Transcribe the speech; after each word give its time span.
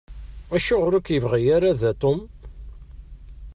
Acuɣeṛ 0.55 0.91
ur 0.97 1.03
k-yebɣi 1.05 1.43
ara 1.55 1.79
da 1.79 1.91
Tom? 2.01 2.19